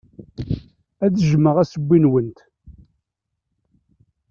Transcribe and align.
Ad 1.05 1.13
jjmeɣ 1.21 1.55
assewwi-nwent. 1.63 2.39